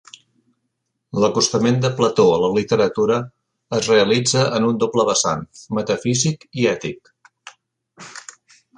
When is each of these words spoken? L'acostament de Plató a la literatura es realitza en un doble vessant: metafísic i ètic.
L'acostament 1.23 1.77
de 1.83 1.91
Plató 1.99 2.25
a 2.37 2.39
la 2.45 2.49
literatura 2.55 3.19
es 3.81 3.91
realitza 3.93 4.49
en 4.59 4.67
un 4.73 4.83
doble 4.87 5.09
vessant: 5.13 5.47
metafísic 5.81 6.51
i 6.65 6.71
ètic. 6.75 7.17